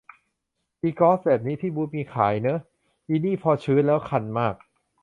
[0.81, 2.59] อิกอซแบบนี้ ที่บูตส์มีขายเนอะ
[3.07, 4.55] อินี่พอชื้นแล้วคันมาก